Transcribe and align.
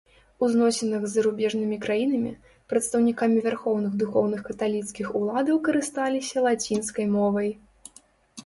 У 0.45 0.47
зносінах 0.51 1.03
з 1.05 1.09
зарубежнымі 1.15 1.77
краінамі, 1.83 2.31
прадстаўнікамі 2.73 3.37
вярхоўных 3.49 3.93
духоўных 4.01 4.41
каталіцкіх 4.49 5.07
уладаў 5.21 5.57
карысталіся 5.69 6.37
лацінскай 6.47 7.05
мовай. 7.19 7.49